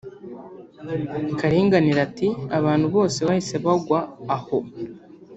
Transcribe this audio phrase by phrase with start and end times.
[1.39, 3.99] Karinganire ati “abandi bose bahise bagwa
[4.35, 4.57] aho